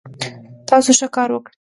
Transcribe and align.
تاسو 0.69 0.89
ښه 0.99 1.07
کار 1.15 1.29
وکړ 1.31 1.51